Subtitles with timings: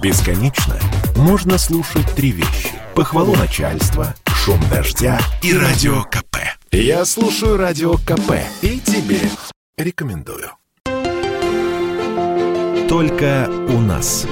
[0.00, 0.76] Бесконечно
[1.16, 2.70] можно слушать три вещи.
[2.94, 6.36] Похвалу начальства, шум дождя и радио КП.
[6.70, 9.18] Я слушаю радио КП и тебе
[9.76, 10.50] рекомендую.
[12.88, 14.24] Только у нас.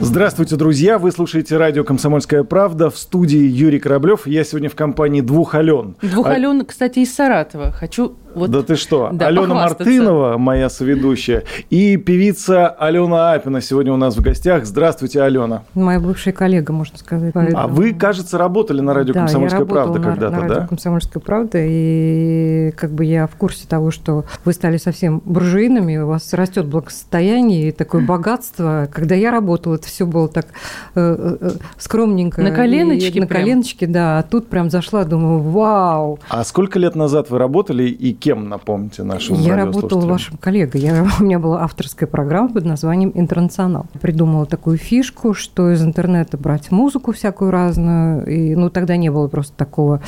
[0.00, 0.98] Здравствуйте, друзья!
[0.98, 4.26] Вы слушаете радио «Комсомольская правда» в студии Юрий Кораблев.
[4.26, 5.96] Я сегодня в компании двух Ален.
[6.02, 6.30] Двух а...
[6.30, 7.70] Ален, кстати, из Саратова.
[7.70, 9.10] Хочу вот, да ты что?
[9.12, 14.64] Да, Алена Мартынова, моя соведущая, и певица Алена Апина сегодня у нас в гостях.
[14.64, 15.62] Здравствуйте, Алена.
[15.74, 17.32] Моя бывшая коллега, можно сказать.
[17.34, 17.58] Поэтому...
[17.58, 22.72] А вы, кажется, работали на радио да, «Комсомольская правда» когда-то, на радио «Комсомольская правда», и
[22.76, 27.68] как бы я в курсе того, что вы стали совсем буржуинами, у вас растет благосостояние
[27.68, 28.88] и такое богатство.
[28.92, 30.46] Когда я работала, это все было так
[30.94, 32.42] э, э, скромненько.
[32.42, 34.18] На коленочке На коленочке, да.
[34.18, 36.18] А тут прям зашла, думаю, вау.
[36.28, 40.80] А сколько лет назад вы работали и кем, напомните нашим Я работала вашим коллегой.
[40.80, 43.86] Я, у меня была авторская программа под названием «Интернационал».
[44.00, 48.26] Придумала такую фишку, что из интернета брать музыку всякую разную.
[48.26, 50.00] И, ну, тогда не было просто такого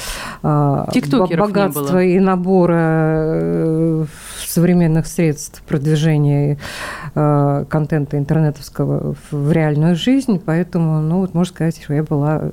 [0.43, 0.89] а,
[1.37, 4.05] богатства и набора э,
[4.57, 6.57] современных средств продвижения
[7.15, 10.41] э, контента интернетовского в реальную жизнь.
[10.45, 12.53] Поэтому, ну, вот можно сказать, что я была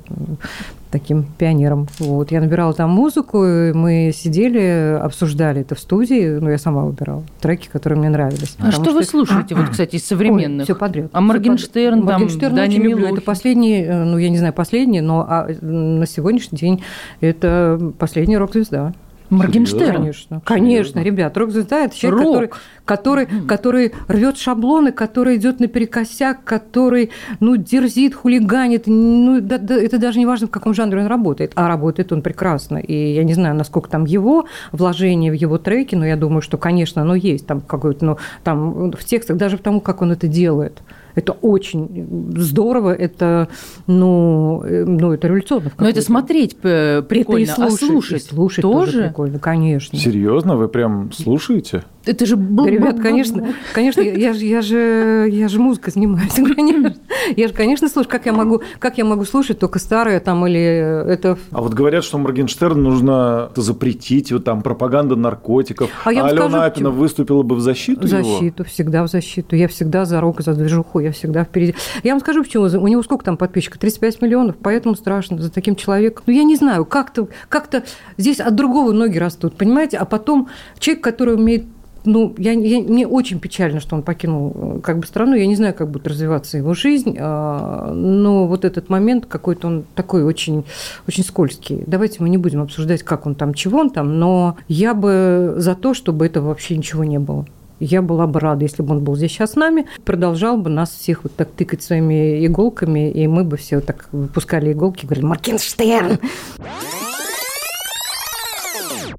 [0.90, 1.88] таким пионером.
[1.98, 2.30] Вот.
[2.30, 7.24] Я набирала там музыку, и мы сидели, обсуждали это в студии, ну, я сама выбирала
[7.40, 8.54] треки, которые мне нравились.
[8.60, 10.60] А что, что вы слушаете, вот, кстати, из современных?
[10.60, 11.10] Ой, все подряд.
[11.12, 13.06] А Моргенштерн, все там, Моргенштерн Дани очень люблю.
[13.08, 16.84] Это последний, э, ну, я не знаю, последний, но а, на сегодняшний день
[17.20, 18.92] это последняя рок-звезда.
[19.34, 19.96] Моргенштерн.
[19.96, 22.60] Конечно, конечно, ребят, рок-звезда– это человек, Рок.
[22.84, 27.10] который, который, который рвет шаблоны, который идет наперекосяк, который,
[27.40, 28.84] ну, дерзит, хулиганит.
[28.86, 31.52] Ну, да, да, это даже не важно, в каком жанре он работает.
[31.54, 32.78] А работает он прекрасно.
[32.78, 36.56] И я не знаю, насколько там его вложение в его треки, но я думаю, что,
[36.56, 40.82] конечно, оно есть там какое-то, ну, там в текстах, даже потому, как он это делает.
[41.14, 43.48] Это очень здорово, это,
[43.86, 45.70] ну, э, ну это революционно.
[45.78, 48.92] Но это смотреть прикольно, это и слушать, а слушать, и слушать тоже?
[48.92, 49.98] тоже прикольно, конечно.
[49.98, 51.84] Серьезно, вы прям слушаете?
[52.06, 52.36] Это же...
[52.36, 56.94] Да, ребят, конечно, конечно, я же, я же, я же музыкой занимаюсь, конечно.
[57.36, 60.60] Я же, конечно, слушаю, как я могу, как я могу слушать только старое там или
[60.60, 61.38] это...
[61.50, 65.90] А вот говорят, что Моргенштерн нужно запретить, вот там пропаганда наркотиков.
[66.04, 68.64] А, я а Алена скажу, Апина выступила бы в защиту В защиту, его?
[68.64, 69.56] всегда в защиту.
[69.56, 71.74] Я всегда за рок, за движуху, я всегда впереди.
[72.02, 72.64] Я вам скажу, почему.
[72.64, 73.78] У него сколько там подписчиков?
[73.78, 76.24] 35 миллионов, поэтому страшно за таким человеком.
[76.26, 77.68] Ну, я не знаю, как-то как
[78.16, 79.98] здесь от другого ноги растут, понимаете?
[79.98, 80.48] А потом
[80.78, 81.64] человек, который умеет
[82.04, 85.34] ну, я, я, мне очень печально, что он покинул э, как бы страну.
[85.34, 89.84] Я не знаю, как будет развиваться его жизнь, а, но вот этот момент какой-то он
[89.94, 90.64] такой очень,
[91.08, 91.82] очень скользкий.
[91.86, 95.74] Давайте мы не будем обсуждать, как он там, чего он там, но я бы за
[95.74, 97.46] то, чтобы этого вообще ничего не было.
[97.80, 100.90] Я была бы рада, если бы он был здесь сейчас с нами, продолжал бы нас
[100.90, 106.18] всех вот так тыкать своими иголками, и мы бы все так выпускали иголки, говорили «Маркенштерн!»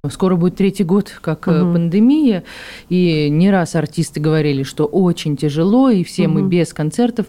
[0.09, 1.73] Скоро будет третий год, как угу.
[1.73, 2.43] пандемия,
[2.89, 6.39] и не раз артисты говорили, что очень тяжело, и все угу.
[6.39, 7.27] мы без концертов.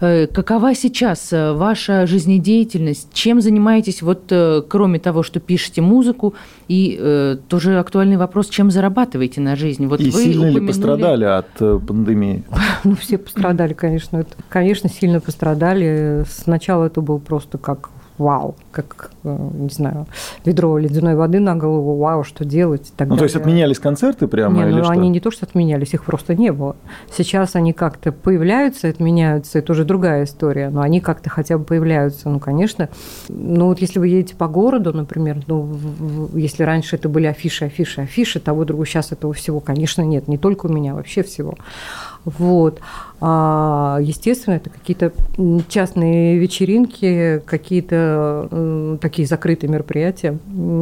[0.00, 3.08] Э, какова сейчас э, ваша жизнедеятельность?
[3.12, 4.32] Чем занимаетесь, вот
[4.68, 6.34] кроме того, что пишете музыку,
[6.68, 9.86] и э, тоже актуальный вопрос, чем зарабатываете на жизнь?
[9.86, 10.60] Вот и вы сильно упомянули...
[10.60, 11.48] ли пострадали от
[11.86, 12.44] пандемии?
[12.84, 14.24] Ну, все пострадали, конечно.
[14.48, 16.24] Конечно, сильно пострадали.
[16.28, 20.06] Сначала это был просто как вау, как, э, не знаю,
[20.44, 23.18] ведро ледяной воды на голову, вау, что делать и так Ну, далее.
[23.18, 24.92] то есть отменялись концерты прямо не, или ну, что?
[24.92, 26.76] они не то, что отменялись, их просто не было.
[27.10, 32.28] Сейчас они как-то появляются, отменяются, это уже другая история, но они как-то хотя бы появляются.
[32.28, 32.88] Ну, конечно,
[33.28, 35.76] ну, вот если вы едете по городу, например, ну,
[36.34, 40.38] если раньше это были афиши, афиши, афиши, того, другого, сейчас этого всего, конечно, нет, не
[40.38, 41.54] только у меня, вообще всего.
[42.26, 42.80] Вот.
[43.20, 45.12] А, естественно, это какие-то
[45.68, 50.36] частные вечеринки, какие-то такие закрытые мероприятия.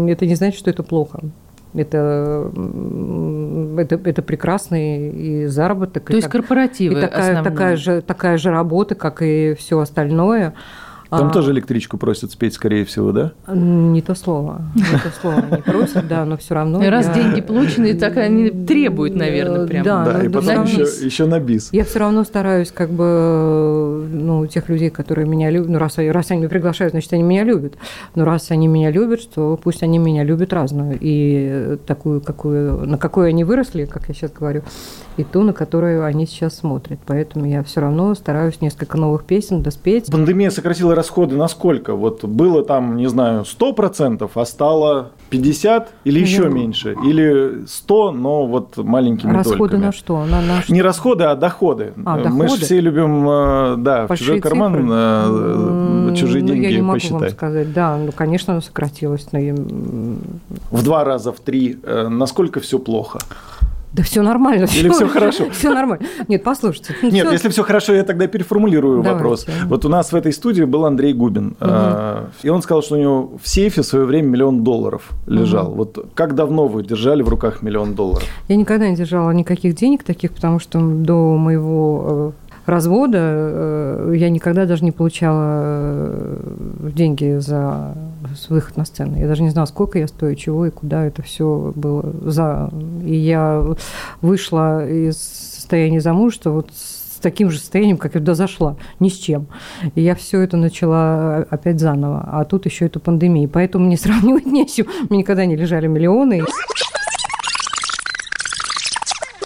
[0.09, 1.21] Это не значит, что это плохо.
[1.75, 2.53] Это,
[3.79, 6.05] это, это прекрасный и заработок.
[6.05, 9.79] То и есть так, корпоративы и такая, такая, же, такая же работа, как и все
[9.81, 10.55] остальное.
[11.11, 13.33] Там а, тоже электричку просят спеть, скорее всего, да?
[13.47, 14.63] Не то слово.
[14.75, 16.81] Не то слово не просят, да, но все равно.
[16.89, 17.15] Раз я...
[17.15, 19.85] деньги получены, так они требуют, наверное, прям.
[19.85, 21.69] Да, да и потом на еще, еще на бис.
[21.73, 26.31] Я все равно стараюсь, как бы, ну, тех людей, которые меня любят, ну, раз, раз
[26.31, 27.75] они меня приглашают, значит, они меня любят.
[28.15, 30.99] Но раз они меня любят, то пусть они меня любят разную.
[31.01, 34.63] И такую, какую, на какой они выросли, как я сейчас говорю,
[35.17, 36.99] и ту, на которую они сейчас смотрят.
[37.07, 40.11] Поэтому я все равно стараюсь несколько новых песен доспеть.
[40.11, 41.95] Пандемия сократила расходы на сколько?
[41.95, 46.97] Вот было там, не знаю, 100%, а стало 50 или еще ну, меньше?
[47.05, 49.81] Или 100, но вот маленькими расходы дольками?
[49.87, 50.25] на что?
[50.25, 51.93] На, на Не расходы, а доходы.
[52.05, 52.35] А, доходы?
[52.35, 54.89] Мы же все любим, э, да, в чужой карман цифры?
[54.91, 57.21] Э, чужие ну, деньги я не могу посчитать.
[57.21, 57.73] Вам сказать.
[57.73, 59.29] Да, ну, конечно, сократилось.
[59.33, 59.39] Но...
[60.71, 61.79] В два раза, в три.
[61.83, 63.21] Э, насколько все плохо?
[63.95, 64.67] Да все нормально.
[64.75, 65.51] Или все хорошо?
[65.51, 66.05] Все нормально.
[66.27, 66.97] Нет, послушайте.
[67.03, 69.47] Нет, если все хорошо, я тогда переформулирую вопрос.
[69.67, 71.57] Вот у нас в этой студии был Андрей Губин.
[71.61, 75.71] А, и он сказал, что у него в сейфе в свое время миллион долларов лежал.
[75.71, 78.25] Вот как давно вы держали в руках миллион долларов?
[78.49, 82.35] Я никогда не держала никаких денег таких, потому что до моего
[82.67, 87.95] э, развода э, я никогда даже не получала э, деньги за
[88.49, 89.19] выход на сцену.
[89.19, 92.71] Я даже не знала, сколько я стою, чего и куда это все было за.
[93.05, 93.65] И я
[94.21, 99.15] вышла из состояния замужества вот с таким же состоянием, как я туда зашла, ни с
[99.15, 99.47] чем.
[99.95, 102.29] И я все это начала опять заново.
[102.31, 103.49] А тут еще эту пандемию.
[103.49, 104.87] Поэтому мне сравнивать не с чем.
[105.09, 106.43] Мне никогда не лежали миллионы.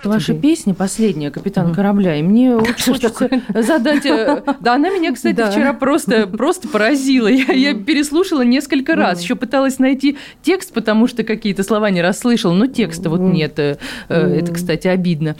[0.05, 3.29] Ваша песня последняя, «Капитан корабля», и мне очень хочется
[3.63, 4.07] задать...
[4.07, 7.29] Э, да, она меня, кстати, вчера просто, просто поразила.
[7.29, 12.53] Я, я переслушала несколько раз, еще пыталась найти текст, потому что какие-то слова не расслышала,
[12.53, 13.59] но текста вот нет.
[13.59, 13.77] Э,
[14.09, 15.37] это, кстати, обидно.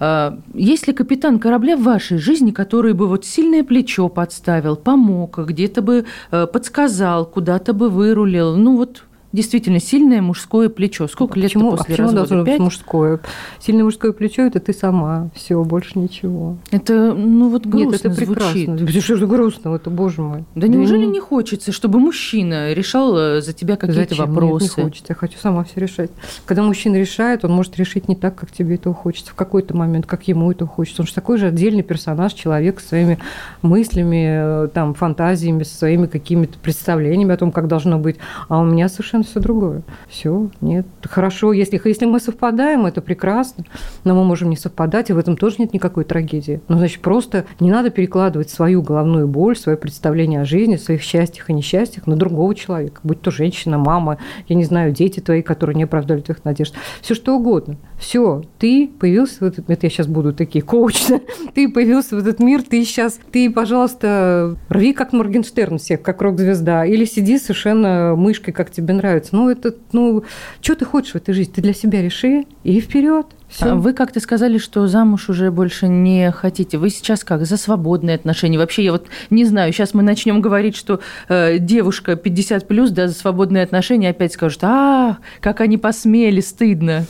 [0.00, 5.38] А, есть ли капитан корабля в вашей жизни, который бы вот сильное плечо подставил, помог,
[5.38, 8.56] где-то бы э, подсказал, куда-то бы вырулил?
[8.56, 11.06] Ну вот действительно сильное мужское плечо.
[11.08, 12.28] Сколько а лет почему, после а почему развода?
[12.28, 13.20] должно быть мужское?
[13.60, 15.30] Сильное мужское плечо– это ты сама.
[15.34, 16.56] Все, больше ничего.
[16.70, 18.78] Это, ну вот грустно Нет, это прекрасно.
[18.78, 19.04] звучит.
[19.04, 20.44] Что же грустно, это, боже мой.
[20.54, 21.12] Да, да неужели не...
[21.12, 24.64] не хочется, чтобы мужчина решал э, за тебя какие-то вопросы?
[24.64, 25.06] Нет, не хочется.
[25.10, 26.10] Я хочу сама все решать.
[26.46, 30.06] Когда мужчина решает, он может решить не так, как тебе этого хочется, в какой-то момент,
[30.06, 31.02] как ему этого хочется.
[31.02, 33.18] Он же такой же отдельный персонаж, человек со своими
[33.62, 38.16] мыслями, э, там, фантазиями, со своими какими-то представлениями о том, как должно быть.
[38.48, 39.82] А у меня совершенно все другое.
[40.08, 40.86] Все, нет.
[41.02, 43.64] Хорошо, если, если мы совпадаем, это прекрасно,
[44.04, 46.60] но мы можем не совпадать, и в этом тоже нет никакой трагедии.
[46.68, 51.50] Ну, значит, просто не надо перекладывать свою головную боль, свое представление о жизни, своих счастьях
[51.50, 54.18] и несчастьях на другого человека, будь то женщина, мама,
[54.48, 57.76] я не знаю, дети твои, которые не оправдали твоих надежд, все что угодно.
[57.98, 61.20] Все, ты появился в этот это я сейчас буду такие коучи,
[61.54, 66.84] ты появился в этот мир, ты сейчас, ты, пожалуйста, рви как Моргенштерн всех, как рок-звезда,
[66.84, 69.07] или сиди совершенно мышкой, как тебе нравится.
[69.32, 70.24] Ну, это, ну,
[70.60, 71.52] что ты хочешь в этой жизни?
[71.52, 73.26] Ты для себя реши и вперед.
[73.48, 73.74] Все.
[73.74, 76.76] Вы как-то сказали, что замуж уже больше не хотите.
[76.76, 77.46] Вы сейчас как?
[77.46, 78.58] За свободные отношения?
[78.58, 83.08] Вообще, я вот не знаю, сейчас мы начнем говорить, что э, девушка 50 плюс, да,
[83.08, 87.06] за свободные отношения опять скажут, а, как они посмели, стыдно.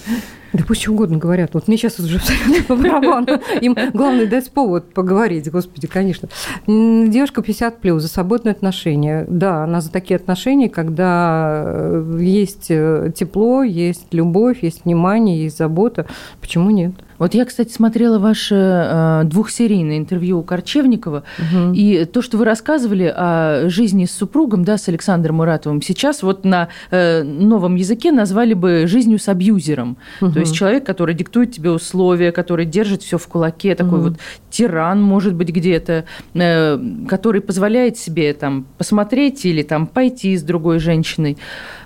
[0.53, 1.55] Да пусть что угодно говорят.
[1.55, 2.21] Вот мне сейчас уже
[2.69, 3.27] по барабану.
[3.61, 6.29] Им главное дать повод поговорить, господи, конечно.
[6.67, 9.27] Девушка 50 плюс за свободные отношения.
[9.29, 15.59] Да, она за такие отношения, когда э, есть э, тепло, есть любовь, есть внимание, есть
[15.59, 16.07] забота.
[16.41, 16.93] Почему нет?
[17.19, 21.73] Вот я, кстати, смотрела ваше э, двухсерийное интервью у Корчевникова, угу.
[21.75, 26.45] и то, что вы рассказывали о жизни с супругом, да, с Александром Муратовым, сейчас вот
[26.45, 29.97] на э, новом языке назвали бы жизнью с абьюзером.
[30.21, 30.33] Угу.
[30.33, 34.09] То есть человек, который диктует тебе условия, который держит все в кулаке, такой угу.
[34.09, 34.19] вот
[34.51, 36.05] тиран, может быть, где-то,
[36.35, 36.79] э,
[37.09, 41.37] который позволяет себе там посмотреть или там пойти с другой женщиной.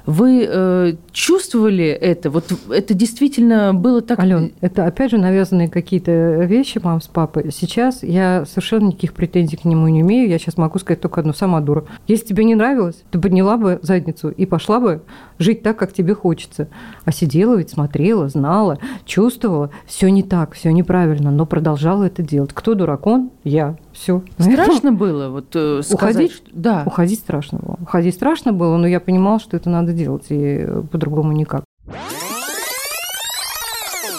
[0.07, 2.31] Вы э, чувствовали это?
[2.31, 4.19] Вот это действительно было так?
[4.19, 7.51] Ален, это опять же навязанные какие-то вещи мам с папой.
[7.53, 10.29] Сейчас я совершенно никаких претензий к нему не имею.
[10.29, 11.85] Я сейчас могу сказать только одну, сама дура.
[12.09, 15.03] Если тебе не нравилось, ты подняла бы задницу и пошла бы
[15.39, 16.69] жить так, как тебе хочется.
[17.05, 19.71] А сидела ведь, смотрела, знала, чувствовала.
[19.87, 22.53] Все не так, все неправильно, но продолжала это делать.
[22.53, 23.07] Кто дурак?
[23.07, 23.31] Он?
[23.45, 23.77] Я.
[23.93, 24.23] Все.
[24.39, 26.33] Страшно было вот э, сказать, уходить?
[26.33, 26.51] Что...
[26.53, 26.83] Да.
[26.87, 27.79] Уходить страшно было.
[27.81, 31.65] Уходить страшно было, но я понимала, что это надо делать, и по-другому никак.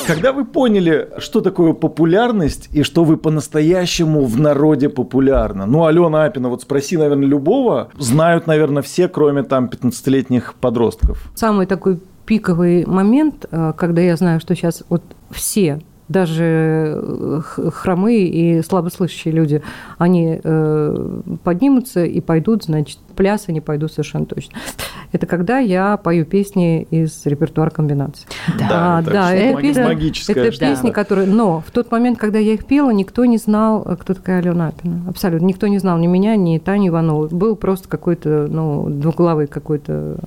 [0.06, 5.65] Когда вы поняли, что такое популярность и что вы по-настоящему в народе популярны?
[5.65, 11.32] Ну, Алена Апина, вот спроси, наверное, любого, знают, наверное, все, кроме там 15-летних подростков.
[11.36, 18.27] Самый такой пиковый момент, э, когда я знаю, что сейчас вот все даже э, хромые
[18.27, 19.62] и слабослышащие люди,
[19.98, 24.60] они э, поднимутся и пойдут, значит, пляс они пойдут совершенно точно.
[25.13, 28.27] Это когда я пою песни из репертуара комбинаций.
[28.60, 30.36] Да, а, да, это, песня, магическая.
[30.36, 30.93] Это песни, да.
[30.93, 31.27] которые...
[31.27, 35.03] Но в тот момент, когда я их пела, никто не знал, кто такая Алена Апина.
[35.08, 35.46] Абсолютно.
[35.46, 37.27] Никто не знал ни меня, ни Таню Иванову.
[37.29, 40.17] Был просто какой-то, ну, двуглавый какой-то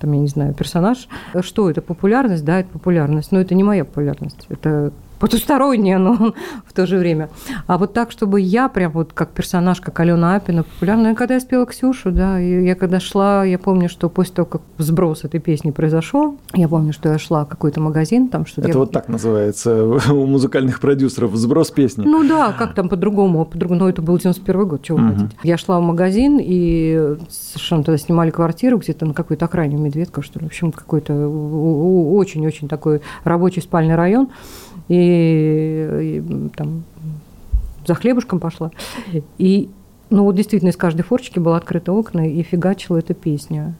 [0.00, 1.08] там, я не знаю, персонаж.
[1.40, 1.82] Что это?
[1.82, 2.44] Популярность?
[2.44, 3.32] Да, это популярность.
[3.32, 4.46] Но это не моя популярность.
[4.48, 6.34] Это потустороннее, но
[6.66, 7.28] в то же время.
[7.66, 11.40] А вот так, чтобы я прям вот как персонаж, как Алена Апина, популярная, когда я
[11.40, 15.40] спела Ксюшу, да, и я когда шла, я помню, что после того, как сброс этой
[15.40, 18.68] песни произошел, я помню, что я шла в какой-то магазин, там что-то...
[18.68, 18.78] Это я...
[18.78, 22.04] вот так называется у музыкальных продюсеров, сброс песни.
[22.06, 25.08] Ну да, как там по-другому, по-другому, ну это был 91 год, чего угу.
[25.08, 25.36] хотите.
[25.42, 30.38] Я шла в магазин, и совершенно тогда снимали квартиру где-то на какой-то окраине Медведка, что
[30.38, 34.28] ли, в общем, какой-то очень-очень такой рабочий спальный район
[34.88, 36.84] и, и там
[37.86, 38.70] за хлебушком пошла.
[39.38, 39.70] И,
[40.10, 43.74] ну, вот действительно, из каждой форчики было открыто окна, и фигачила эта песня.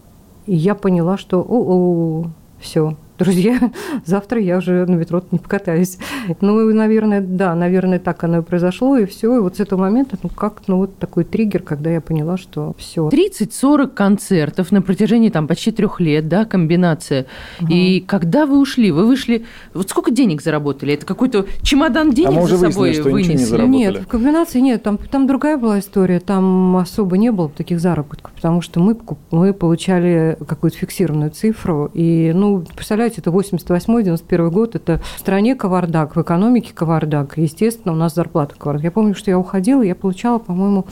[0.47, 3.59] И я поняла, что о-о, все, друзья,
[4.05, 5.99] завтра я уже на метро не покатаюсь.
[6.41, 9.37] Ну, наверное, да, наверное, так оно и произошло, и все.
[9.37, 12.75] И вот с этого момента, ну, как, ну, вот такой триггер, когда я поняла, что
[12.79, 13.09] все.
[13.09, 17.27] 30-40 концертов на протяжении там почти трех лет, да, комбинация.
[17.61, 17.73] Угу.
[17.73, 19.45] И когда вы ушли, вы вышли,
[19.75, 20.95] вот сколько денег заработали?
[20.95, 23.33] Это какой-то чемодан денег а мы уже за собой выяснили, что вынесли?
[23.33, 23.77] Не заработали.
[23.77, 28.33] нет, в комбинации нет, там, там другая была история, там особо не было таких заработков,
[28.35, 28.97] потому что мы,
[29.31, 35.55] мы получали какую-то фиксированную цифру, и, ну, представляете, представляете, это 88-91 год, это в стране
[35.55, 37.37] кавардак, в экономике кавардак.
[37.37, 38.85] Естественно, у нас зарплата кавардак.
[38.85, 40.87] Я помню, что я уходила, я получала, по-моему,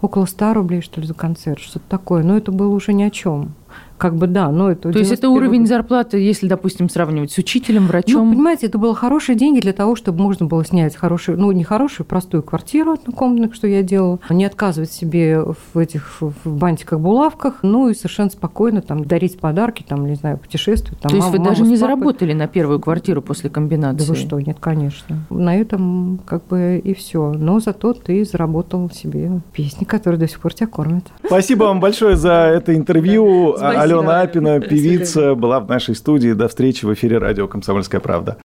[0.00, 2.22] около 100 рублей, что ли, за концерт, что-то такое.
[2.22, 3.54] Но это было уже ни о чем
[3.98, 4.92] как бы да, но это...
[4.92, 5.68] То есть это уровень год.
[5.68, 8.28] зарплаты, если, допустим, сравнивать с учителем, врачом?
[8.28, 11.64] Ну, понимаете, это было хорошие деньги для того, чтобы можно было снять хорошую, ну, не
[11.64, 17.88] хорошую, простую квартиру однокомнатную, что я делала, не отказывать себе в этих в бантиках-булавках, ну,
[17.88, 21.00] и совершенно спокойно там дарить подарки, там, не знаю, путешествовать.
[21.00, 24.06] Там, То есть мама, вы даже не заработали на первую квартиру после комбинации?
[24.06, 25.18] Да вы что, нет, конечно.
[25.30, 27.32] На этом как бы и все.
[27.32, 31.04] Но зато ты заработал себе песни, которые до сих пор тебя кормят.
[31.24, 33.56] Спасибо вам большое за это интервью.
[33.86, 36.32] Алена Апина, певица, была в нашей студии.
[36.32, 38.38] До встречи в эфире радио «Комсомольская правда».